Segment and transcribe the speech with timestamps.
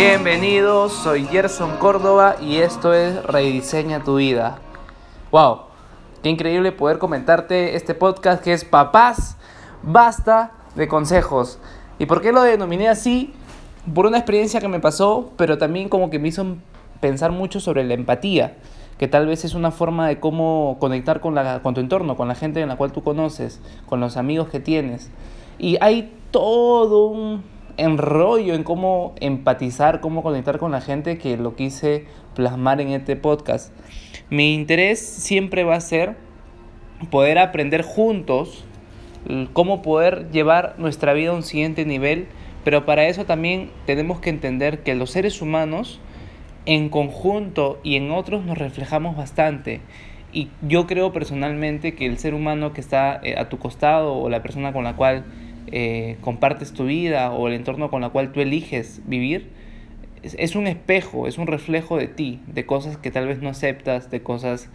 [0.00, 4.60] Bienvenidos, soy Gerson Córdoba y esto es Rediseña tu vida.
[5.32, 5.62] ¡Wow!
[6.22, 9.36] Qué increíble poder comentarte este podcast que es Papás,
[9.82, 11.58] basta de consejos.
[11.98, 13.34] ¿Y por qué lo denominé así?
[13.92, 16.46] Por una experiencia que me pasó, pero también como que me hizo
[17.00, 18.56] pensar mucho sobre la empatía,
[18.98, 22.28] que tal vez es una forma de cómo conectar con, la, con tu entorno, con
[22.28, 25.10] la gente en la cual tú conoces, con los amigos que tienes.
[25.58, 31.56] Y hay todo un enrollo en cómo empatizar, cómo conectar con la gente que lo
[31.56, 33.72] quise plasmar en este podcast.
[34.28, 36.16] Mi interés siempre va a ser
[37.10, 38.64] poder aprender juntos
[39.52, 42.26] cómo poder llevar nuestra vida a un siguiente nivel,
[42.64, 46.00] pero para eso también tenemos que entender que los seres humanos
[46.66, 49.80] en conjunto y en otros nos reflejamos bastante.
[50.32, 54.28] Y yo creo personalmente que el ser humano que está eh, a tu costado o
[54.28, 55.24] la persona con la cual
[55.72, 59.50] eh, compartes tu vida o el entorno con el cual tú eliges vivir,
[60.22, 64.10] es, un espejo, es un reflejo de ti, de cosas que tal vez no aceptas,
[64.10, 64.68] de cosas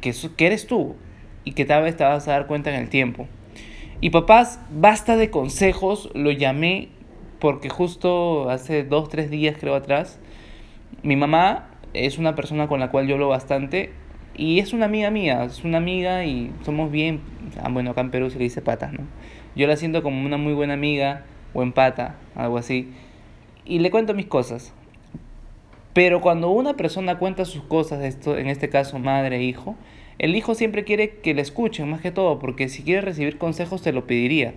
[0.00, 0.96] que, que eres tú
[1.44, 3.28] y que tal vez te vas a dar cuenta en el tiempo.
[4.00, 6.88] Y papás, basta de consejos, lo llamé
[7.38, 10.18] porque justo hace dos, tres días creo atrás,
[11.02, 13.92] mi mamá es una persona con la cual yo hablo bastante
[14.36, 17.20] y es una amiga mía, es una amiga y somos bien,
[17.62, 19.00] ah, bueno, acá en Perú se le dice patas, ¿no?
[19.56, 22.92] Yo la siento como una muy buena amiga o empata, algo así.
[23.64, 24.72] Y le cuento mis cosas.
[25.92, 29.76] Pero cuando una persona cuenta sus cosas, esto, en este caso madre e hijo,
[30.18, 33.82] el hijo siempre quiere que le escuchen más que todo, porque si quiere recibir consejos
[33.82, 34.54] te lo pediría.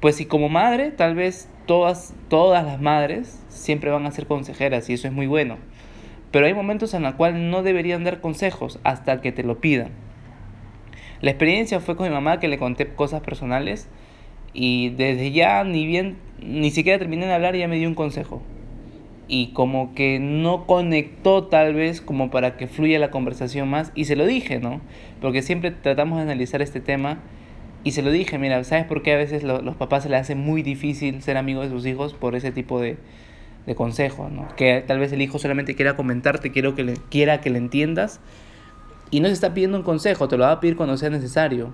[0.00, 4.90] Pues si como madre, tal vez todas, todas las madres siempre van a ser consejeras
[4.90, 5.58] y eso es muy bueno.
[6.32, 9.92] Pero hay momentos en los cuales no deberían dar consejos hasta que te lo pidan.
[11.20, 13.88] La experiencia fue con mi mamá que le conté cosas personales
[14.54, 18.40] y desde ya, ni bien, ni siquiera terminé de hablar, ya me dio un consejo.
[19.26, 23.90] Y como que no conectó tal vez como para que fluya la conversación más.
[23.94, 24.80] Y se lo dije, ¿no?
[25.20, 27.18] Porque siempre tratamos de analizar este tema.
[27.82, 30.34] Y se lo dije, mira, ¿sabes por qué a veces los papás se les hace
[30.34, 32.96] muy difícil ser amigos de sus hijos por ese tipo de,
[33.66, 34.48] de consejos, ¿no?
[34.56, 38.20] Que tal vez el hijo solamente quiera comentarte, quiero que le, quiera que le entiendas.
[39.10, 41.72] Y no se está pidiendo un consejo, te lo va a pedir cuando sea necesario.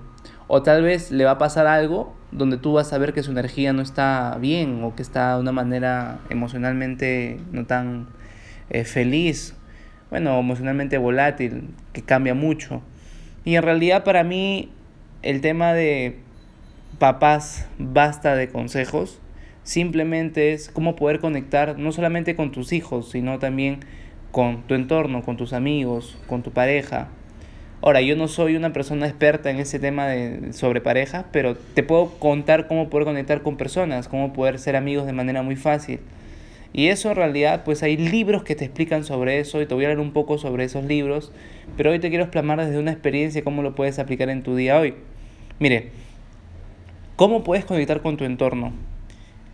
[0.52, 3.30] O tal vez le va a pasar algo donde tú vas a ver que su
[3.30, 8.08] energía no está bien o que está de una manera emocionalmente no tan
[8.68, 9.54] eh, feliz,
[10.10, 12.82] bueno, emocionalmente volátil, que cambia mucho.
[13.44, 14.70] Y en realidad para mí
[15.22, 16.18] el tema de
[16.98, 19.20] papás basta de consejos,
[19.62, 23.84] simplemente es cómo poder conectar no solamente con tus hijos, sino también
[24.32, 27.06] con tu entorno, con tus amigos, con tu pareja,
[27.82, 31.82] Ahora, yo no soy una persona experta en ese tema de, sobre pareja, pero te
[31.82, 36.00] puedo contar cómo poder conectar con personas, cómo poder ser amigos de manera muy fácil.
[36.74, 39.84] Y eso en realidad, pues hay libros que te explican sobre eso y te voy
[39.84, 41.32] a hablar un poco sobre esos libros,
[41.76, 44.78] pero hoy te quiero plasmar desde una experiencia cómo lo puedes aplicar en tu día
[44.78, 44.94] hoy.
[45.58, 45.90] Mire,
[47.16, 48.72] ¿cómo puedes conectar con tu entorno?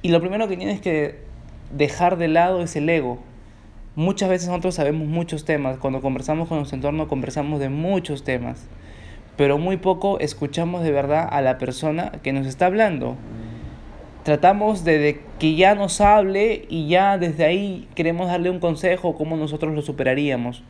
[0.03, 1.21] Y lo primero que tienes que
[1.71, 3.21] dejar de lado es el ego.
[3.97, 8.69] Muchas veces nosotros sabemos muchos temas, cuando conversamos con nuestro entorno conversamos de muchos temas,
[9.39, 13.17] pero muy poco escuchamos de verdad a la persona que nos está hablando.
[14.23, 19.39] Tratamos de, que ya nos hable y ya desde ahí queremos darle un consejo cómo
[19.39, 20.63] nosotros lo superaríamos,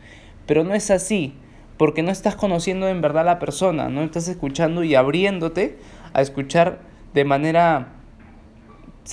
[0.47, 1.35] pero no es así,
[1.79, 5.79] porque no estás conociendo en verdad a la persona, no estás escuchando y abriéndote
[6.13, 6.79] a escuchar
[7.13, 7.89] de manera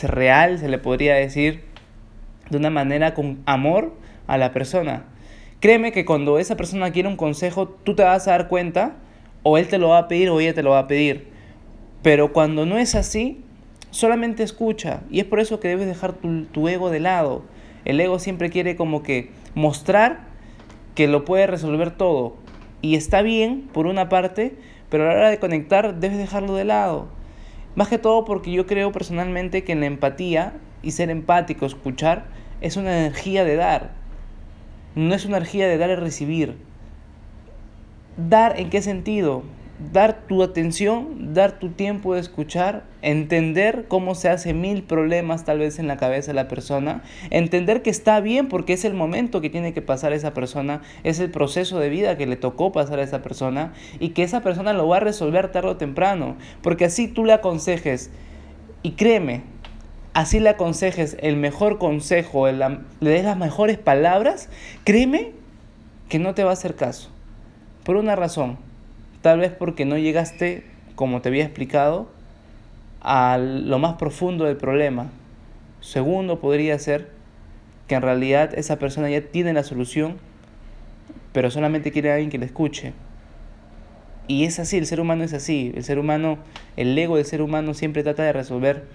[0.04, 1.64] real, se le podría decir,
[2.52, 5.06] de una manera con amor a la persona.
[5.60, 8.98] Créeme que cuando esa persona quiere un consejo, tú te vas a dar cuenta,
[9.44, 11.28] o él te lo va a pedir o ella te lo va a pedir.
[12.02, 13.42] Pero cuando no es así,
[13.92, 15.02] solamente escucha.
[15.10, 17.44] Y es por eso que debes dejar tu, ego de lado.
[17.86, 20.26] El ego siempre quiere como que mostrar
[20.96, 22.36] que lo puede resolver todo.
[22.82, 24.56] Y está bien, por una parte,
[24.90, 27.08] pero a la hora de conectar debes dejarlo de lado.
[27.76, 32.26] Más que todo porque yo creo personalmente que en la empatía y ser empático, escuchar,
[32.62, 34.03] es una energía de dar
[34.96, 36.56] no es una energía de dar y recibir.
[38.18, 39.44] ¿Dar en qué sentido?
[39.92, 45.60] Dar tu atención, dar tu tiempo de escuchar, entender cómo se hace mil problemas tal
[45.60, 47.02] vez en la cabeza de la persona,
[47.32, 51.20] entender que está bien porque es el momento que tiene que pasar esa persona, es
[51.20, 54.74] el proceso de vida que le tocó pasar a esa persona y que esa persona
[54.74, 58.12] lo va a resolver tarde o temprano, porque así tú le aconsejes
[58.84, 59.53] y créeme,
[60.14, 64.50] así le aconsejes el mejor consejo, le des las mejores palabras,
[64.84, 65.32] créeme
[66.10, 67.10] que no te va a hacer caso.
[67.84, 68.58] Por una razón,
[69.22, 70.66] tal vez porque no llegaste,
[70.96, 72.10] como te había explicado,
[73.02, 75.08] a lo más profundo del problema.
[75.82, 77.10] Segundo, podría ser
[77.88, 80.18] que en realidad esa persona ya tiene la solución,
[81.34, 82.94] pero solamente quiere a alguien que le escuche.
[84.28, 85.74] Y es así, el ser humano es así.
[85.76, 86.38] El ser humano,
[86.78, 88.86] el ego del ser humano siempre trata de resolver,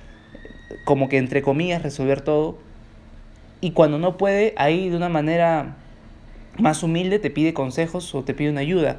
[0.85, 2.59] como que entre comillas, resolver todo.
[3.61, 5.76] Y cuando no puede, ahí de una manera
[6.59, 8.97] más humilde te pide consejos o te pide una ayuda.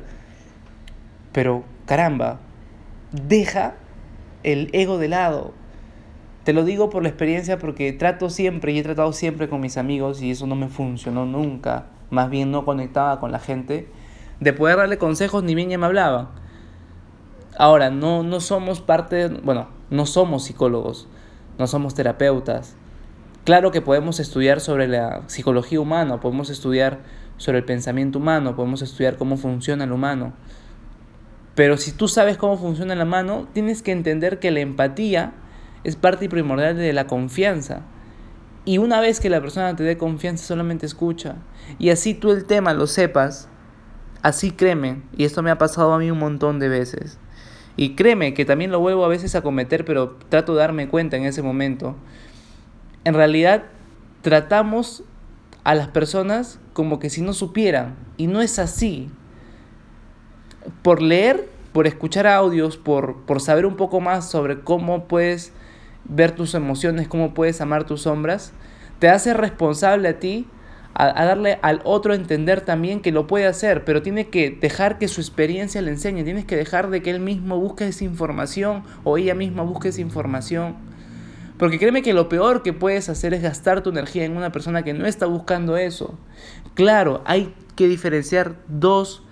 [1.31, 2.39] Pero caramba,
[3.11, 3.75] deja
[4.43, 5.53] el ego de lado.
[6.43, 9.77] Te lo digo por la experiencia porque trato siempre y he tratado siempre con mis
[9.77, 11.87] amigos y eso no me funcionó nunca.
[12.09, 13.87] Más bien no conectaba con la gente.
[14.39, 16.29] De poder darle consejos ni bien ya me hablaban.
[17.57, 21.09] Ahora, no, no somos parte, bueno, no somos psicólogos,
[21.59, 22.75] no somos terapeutas.
[23.43, 26.99] Claro que podemos estudiar sobre la psicología humana, podemos estudiar
[27.37, 30.33] sobre el pensamiento humano, podemos estudiar cómo funciona el humano.
[31.55, 35.33] Pero si tú sabes cómo funciona la mano, tienes que entender que la empatía
[35.83, 37.81] es parte primordial de la confianza.
[38.63, 41.35] Y una vez que la persona te dé confianza, solamente escucha.
[41.77, 43.49] Y así tú el tema lo sepas,
[44.21, 47.19] así créeme, y esto me ha pasado a mí un montón de veces.
[47.81, 51.15] Y créeme que también lo vuelvo a veces a cometer, pero trato de darme cuenta
[51.15, 51.95] en ese momento.
[53.05, 53.63] En realidad,
[54.21, 55.05] tratamos
[55.63, 57.95] a las personas como que si no supieran.
[58.17, 59.09] Y no es así.
[60.81, 65.53] Por leer, por escuchar audios, por, por saber un poco más sobre cómo puedes
[66.03, 68.51] ver tus emociones, cómo puedes amar tus sombras,
[68.99, 70.47] te hace responsable a ti
[70.93, 75.07] a, darle al otro entender también que lo puede hacer, pero tiene que dejar que
[75.07, 79.17] su experiencia le enseñe, tienes que dejar de que él mismo busque esa información o
[79.17, 80.75] ella misma busque esa información.
[81.57, 84.83] Porque créeme que lo peor que puedes hacer es gastar tu energía en una persona
[84.83, 86.17] que no está buscando eso.
[86.73, 89.23] Claro, hay que diferenciar dos,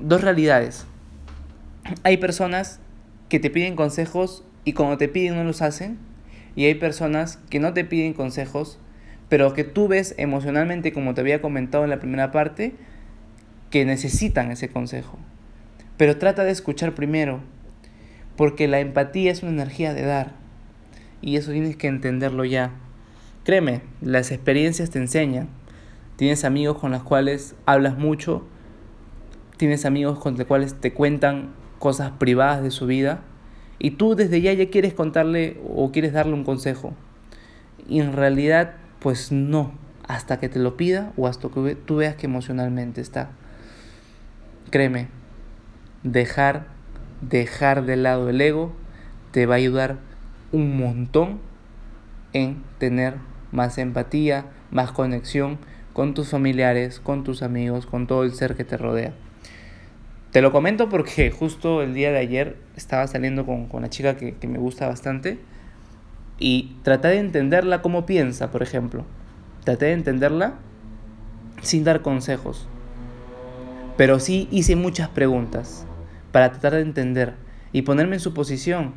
[0.00, 0.84] dos realidades.
[2.02, 2.80] Hay personas
[3.28, 5.98] que te piden consejos y cuando te piden no los hacen.
[6.56, 8.80] Y hay personas que no te piden consejos,
[9.28, 12.74] pero que tú ves emocionalmente, como te había comentado en la primera parte,
[13.70, 15.18] que necesitan ese consejo.
[15.96, 17.40] Pero trata de escuchar primero,
[18.36, 20.32] porque la empatía es una energía de dar.
[21.20, 22.70] Y eso tienes que entenderlo ya.
[23.44, 25.48] Créeme, las experiencias te enseñan.
[26.16, 28.46] Tienes amigos con los cuales hablas mucho,
[29.56, 33.22] tienes amigos con los cuales te cuentan cosas privadas de su vida
[33.78, 36.94] y tú desde ya ya quieres contarle o quieres darle un consejo.
[37.88, 39.72] Y en realidad, pues no,
[40.06, 43.30] hasta que te lo pida o hasta que tú veas que emocionalmente está.
[44.70, 45.08] Créeme,
[46.02, 46.66] dejar,
[47.20, 48.72] dejar de lado el ego
[49.30, 49.98] te va a ayudar
[50.52, 51.40] un montón
[52.32, 53.14] en tener
[53.52, 55.58] más empatía, más conexión
[55.92, 59.12] con tus familiares, con tus amigos, con todo el ser que te rodea.
[60.30, 64.16] Te lo comento porque justo el día de ayer estaba saliendo con, con una chica
[64.16, 65.38] que, que me gusta bastante
[66.38, 69.04] y traté de entenderla cómo piensa, por ejemplo.
[69.64, 70.54] Traté de entenderla
[71.62, 72.68] sin dar consejos.
[73.96, 75.84] Pero sí hice muchas preguntas
[76.30, 77.34] para tratar de entender
[77.72, 78.94] y ponerme en su posición.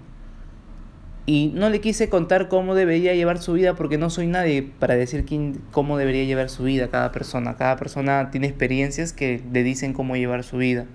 [1.26, 4.96] Y no le quise contar cómo debería llevar su vida porque no soy nadie para
[4.96, 7.58] decir quién, cómo debería llevar su vida cada persona.
[7.58, 10.86] Cada persona tiene experiencias que le dicen cómo llevar su vida.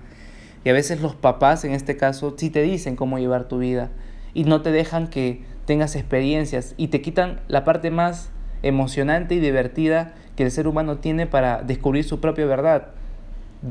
[0.64, 3.90] Y a veces los papás, en este caso, sí te dicen cómo llevar tu vida
[4.34, 8.30] y no te dejan que tengas experiencias y te quitan la parte más
[8.62, 12.88] emocionante y divertida que el ser humano tiene para descubrir su propia verdad,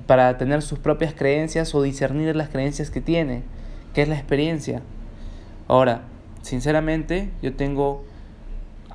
[0.05, 3.43] para tener sus propias creencias o discernir las creencias que tiene,
[3.93, 4.81] que es la experiencia.
[5.67, 6.01] Ahora,
[6.41, 8.03] sinceramente, yo tengo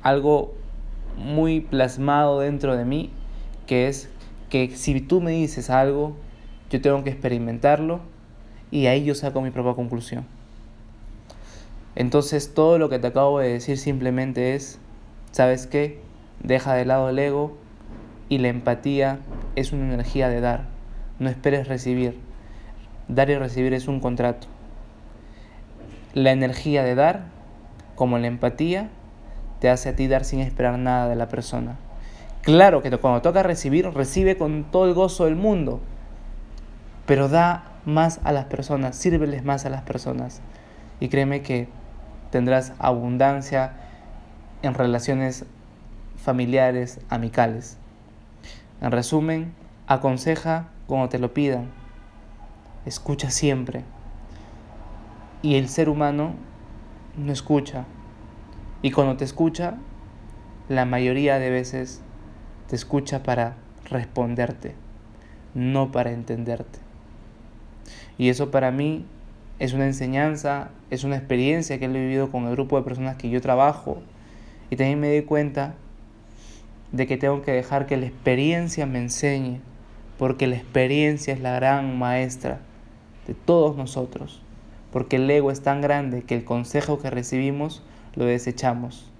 [0.03, 0.53] algo
[1.17, 3.11] muy plasmado dentro de mí,
[3.67, 4.09] que es
[4.49, 6.15] que si tú me dices algo,
[6.69, 8.01] yo tengo que experimentarlo
[8.69, 10.25] y ahí yo saco mi propia conclusión.
[11.95, 14.79] Entonces todo lo que te acabo de decir simplemente es,
[15.31, 15.99] ¿sabes qué?
[16.41, 17.57] Deja de lado el ego
[18.29, 19.19] y la empatía
[19.55, 20.65] es una energía de dar.
[21.19, 22.17] No esperes recibir.
[23.07, 24.47] Dar y recibir es un contrato.
[26.13, 27.25] La energía de dar,
[27.95, 28.89] como la empatía,
[29.59, 31.77] te hace a ti dar sin esperar nada de la persona.
[32.41, 35.79] Claro que cuando toca recibir, recibe con todo el gozo del mundo,
[37.05, 40.41] pero da más a las personas, sírveles más a las personas.
[40.99, 41.67] Y créeme que
[42.31, 43.73] tendrás abundancia
[44.63, 45.45] en relaciones
[46.15, 47.77] familiares, amicales.
[48.81, 49.53] En resumen,
[49.87, 51.69] aconseja cuando te lo pidan.
[52.85, 53.83] Escucha siempre.
[55.41, 56.33] Y el ser humano
[57.17, 57.85] no escucha.
[58.81, 59.75] Y cuando te escucha,
[60.69, 62.01] la mayoría de veces
[62.67, 63.55] te escucha para
[63.89, 64.75] responderte,
[65.53, 66.79] no para entenderte.
[68.17, 69.05] Y eso para mí
[69.61, 73.29] es una enseñanza, es una experiencia que he vivido con el grupo de personas que
[73.29, 74.01] yo trabajo.
[74.71, 75.75] Y también me di cuenta
[76.91, 79.59] de que tengo que dejar que la experiencia me enseñe,
[80.17, 82.57] porque la experiencia es la gran maestra
[83.27, 84.41] de todos nosotros,
[84.91, 87.83] porque el ego es tan grande que el consejo que recibimos
[88.15, 89.11] lo desechamos.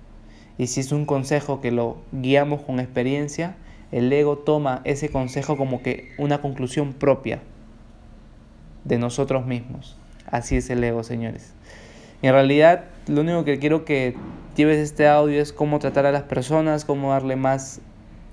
[0.58, 3.58] Y si es un consejo que lo guiamos con experiencia,
[3.92, 7.44] el ego toma ese consejo como que una conclusión propia
[8.86, 10.00] de nosotros mismos.
[10.32, 11.54] Así es el ego, señores.
[12.22, 14.16] En realidad, lo único que quiero que
[14.56, 17.82] lleves este audio es cómo tratar a las personas, cómo darle más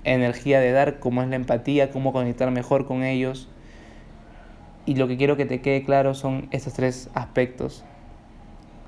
[0.05, 3.49] energía de dar, cómo es la empatía, cómo conectar mejor con ellos.
[4.85, 7.83] Y lo que quiero que te quede claro son estos tres aspectos.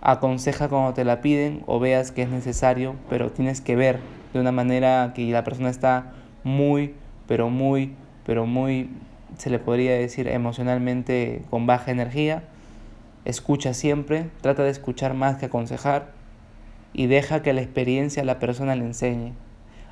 [0.01, 3.99] Aconseja cuando te la piden o veas que es necesario, pero tienes que ver
[4.33, 6.13] de una manera que la persona está
[6.43, 6.95] muy,
[7.27, 7.93] pero muy,
[8.25, 8.89] pero muy,
[9.37, 12.43] se le podría decir emocionalmente con baja energía.
[13.23, 16.11] Escucha siempre, trata de escuchar más que aconsejar
[16.93, 19.33] y deja que la experiencia a la persona le enseñe.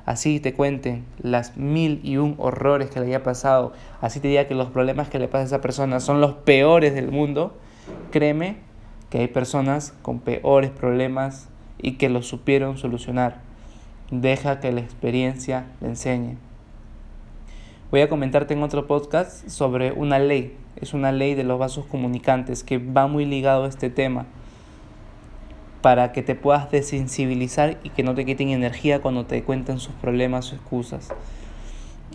[0.04, 4.48] Así te cuenten las mil y un horrores que le haya pasado, así te diga
[4.48, 7.56] que los problemas que le pasa a esa persona son los peores del mundo,
[8.10, 8.56] créeme
[9.10, 13.38] que hay personas con peores problemas y que los supieron solucionar.
[14.10, 16.36] Deja que la experiencia le enseñe.
[17.90, 20.56] Voy a comentarte en otro podcast sobre una ley.
[20.80, 24.26] Es una ley de los vasos comunicantes que va muy ligado a este tema
[25.82, 29.92] para que te puedas desensibilizar y que no te quiten energía cuando te cuenten sus
[29.94, 31.08] problemas o excusas.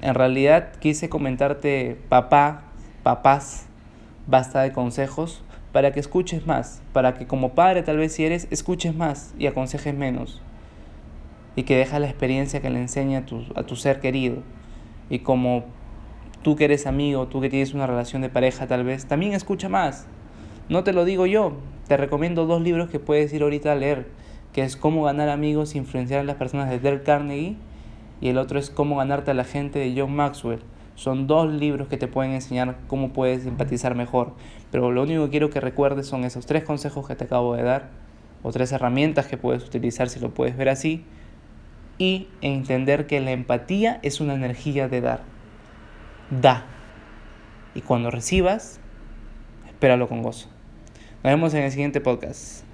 [0.01, 2.61] En realidad quise comentarte, papá,
[3.03, 3.65] papás,
[4.27, 8.47] basta de consejos para que escuches más, para que como padre tal vez si eres,
[8.49, 10.41] escuches más y aconsejes menos
[11.57, 14.37] y que deja la experiencia que le enseña a tu, a tu ser querido.
[15.09, 15.65] Y como
[16.41, 19.69] tú que eres amigo, tú que tienes una relación de pareja tal vez, también escucha
[19.69, 20.07] más.
[20.69, 21.53] No te lo digo yo,
[21.87, 24.07] te recomiendo dos libros que puedes ir ahorita a leer,
[24.53, 27.57] que es Cómo ganar amigos e influenciar a las personas de Dale Carnegie
[28.21, 30.61] y el otro es Cómo ganarte a la gente de John Maxwell.
[30.95, 34.33] Son dos libros que te pueden enseñar cómo puedes empatizar mejor.
[34.71, 37.63] Pero lo único que quiero que recuerdes son esos tres consejos que te acabo de
[37.63, 37.89] dar,
[38.43, 41.03] o tres herramientas que puedes utilizar si lo puedes ver así,
[41.97, 45.23] y entender que la empatía es una energía de dar.
[46.29, 46.65] Da.
[47.73, 48.79] Y cuando recibas,
[49.67, 50.49] espéralo con gozo.
[51.23, 52.64] Nos vemos en el siguiente podcast.